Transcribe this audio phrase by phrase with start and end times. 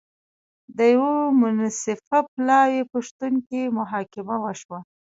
[0.77, 4.79] د یوه منصفه پلاوي په شتون کې محاکمه وشوه.